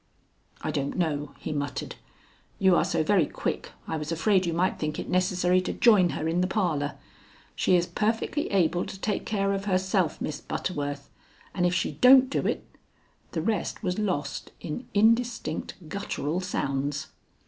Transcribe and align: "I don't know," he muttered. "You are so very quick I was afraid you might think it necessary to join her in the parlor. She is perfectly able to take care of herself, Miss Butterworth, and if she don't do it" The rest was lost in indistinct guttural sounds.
"I 0.63 0.71
don't 0.71 0.97
know," 0.97 1.35
he 1.37 1.51
muttered. 1.51 1.93
"You 2.57 2.75
are 2.75 2.83
so 2.83 3.03
very 3.03 3.27
quick 3.27 3.69
I 3.87 3.97
was 3.97 4.11
afraid 4.11 4.47
you 4.47 4.51
might 4.53 4.79
think 4.79 4.97
it 4.97 5.07
necessary 5.07 5.61
to 5.61 5.73
join 5.73 6.09
her 6.17 6.27
in 6.27 6.41
the 6.41 6.47
parlor. 6.47 6.95
She 7.55 7.75
is 7.75 7.85
perfectly 7.85 8.49
able 8.49 8.83
to 8.83 8.99
take 8.99 9.27
care 9.27 9.53
of 9.53 9.65
herself, 9.65 10.19
Miss 10.19 10.41
Butterworth, 10.41 11.11
and 11.53 11.67
if 11.67 11.75
she 11.75 11.91
don't 11.91 12.31
do 12.31 12.47
it" 12.47 12.65
The 13.33 13.43
rest 13.43 13.83
was 13.83 13.99
lost 13.99 14.51
in 14.59 14.87
indistinct 14.95 15.75
guttural 15.87 16.39
sounds. 16.41 17.09